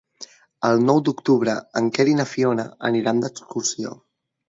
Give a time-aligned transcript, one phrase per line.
[0.69, 3.99] El nou d'octubre en Quer i na Fiona aniran d'excursió.